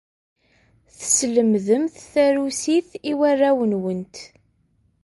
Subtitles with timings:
[0.97, 4.15] Teslemdemt tarusit i warraw-nwent.